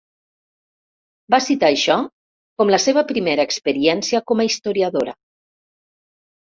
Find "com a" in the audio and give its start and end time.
4.31-4.51